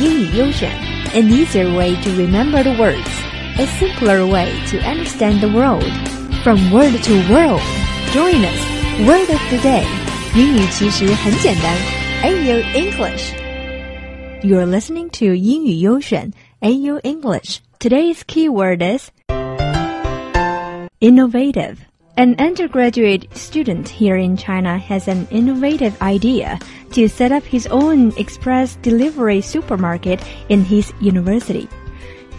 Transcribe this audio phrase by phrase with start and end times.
[0.00, 0.70] 英语优选，
[1.14, 3.08] an easier way to remember the words,
[3.58, 5.84] a simpler way to understand the world.
[6.42, 7.60] From word to world,
[8.12, 8.60] join us.
[9.06, 9.84] Word of the day，
[10.34, 11.76] 英语其实很简单。
[12.22, 13.32] AU English.
[14.42, 17.58] You're listening to 英语优选 AU English.
[17.78, 19.08] Today's keyword is
[21.00, 21.76] innovative.
[22.17, 26.57] An undergraduate student here in China has an innovative idea
[26.93, 31.69] to set up his own express delivery supermarket in his university.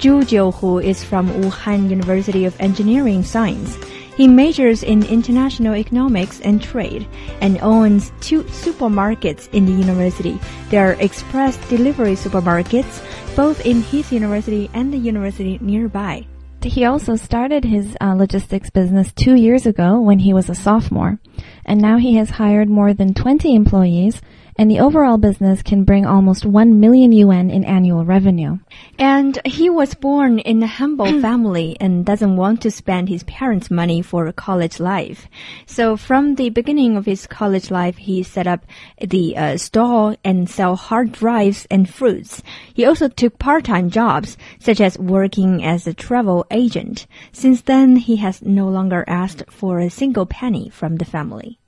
[0.00, 3.78] Zhu Jiuhu is from Wuhan University of Engineering Science.
[4.16, 7.06] He majors in international economics and trade
[7.40, 10.40] and owns two supermarkets in the university.
[10.70, 12.98] They are express delivery supermarkets,
[13.36, 16.26] both in his university and the university nearby.
[16.62, 21.18] He also started his uh, logistics business two years ago when he was a sophomore,
[21.64, 24.20] and now he has hired more than 20 employees
[24.58, 28.58] and the overall business can bring almost 1 million yuan in annual revenue.
[28.98, 33.70] And he was born in a humble family and doesn't want to spend his parents'
[33.70, 35.28] money for a college life.
[35.66, 38.66] So from the beginning of his college life, he set up
[39.00, 42.42] the uh, stall and sell hard drives and fruits.
[42.74, 47.06] He also took part-time jobs, such as working as a travel agent.
[47.30, 51.60] Since then, he has no longer asked for a single penny from the family.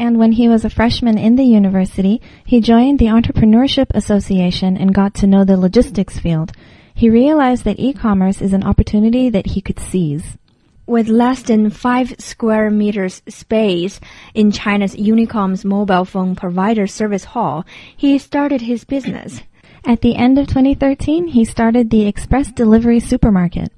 [0.00, 4.94] And when he was a freshman in the university, he joined the Entrepreneurship Association and
[4.94, 6.52] got to know the logistics field.
[6.94, 10.38] He realized that e-commerce is an opportunity that he could seize.
[10.86, 14.00] With less than five square meters space
[14.32, 19.42] in China's Unicom's mobile phone provider service hall, he started his business.
[19.84, 23.70] At the end of 2013, he started the Express Delivery Supermarket.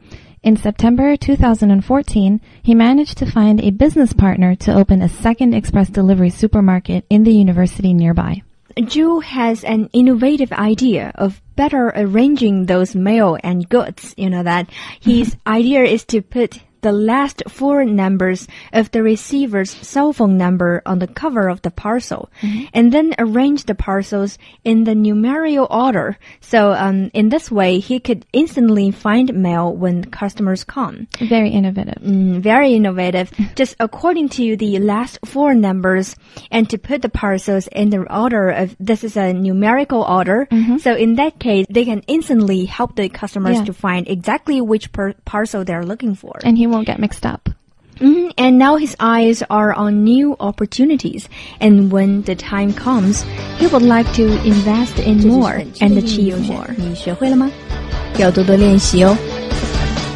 [0.42, 5.88] In September 2014, he managed to find a business partner to open a second express
[5.88, 8.42] delivery supermarket in the university nearby.
[8.76, 14.14] Zhu has an innovative idea of better arranging those mail and goods.
[14.16, 14.68] You know that
[15.00, 20.82] his idea is to put the last four numbers of the receiver's cell phone number
[20.84, 22.64] on the cover of the parcel, mm-hmm.
[22.74, 26.18] and then arrange the parcels in the numerical order.
[26.40, 31.08] So um, in this way, he could instantly find mail when customers come.
[31.18, 32.02] Very innovative.
[32.02, 33.32] Mm, very innovative.
[33.54, 36.16] Just according to the last four numbers,
[36.50, 40.46] and to put the parcels in the order of this is a numerical order.
[40.50, 40.78] Mm-hmm.
[40.78, 43.64] So in that case, they can instantly help the customers yeah.
[43.64, 46.40] to find exactly which per- parcel they're looking for.
[46.44, 47.49] And he won't get mixed up.
[47.99, 48.29] Mm-hmm.
[48.37, 51.27] And now his eyes are on new opportunities.
[51.59, 53.25] And when the time comes,
[53.57, 56.75] he would like to invest in more and achieve more.
[56.77, 57.49] 你学会了吗？
[58.19, 59.17] 要多多练习哦。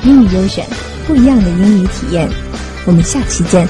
[0.04, 0.66] 英语优选，
[1.08, 2.30] 不一样的英语体验。
[2.86, 3.68] 我们下期见。